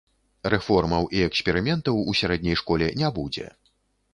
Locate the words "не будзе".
3.03-3.47